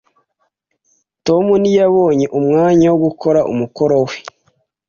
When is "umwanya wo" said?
2.39-2.99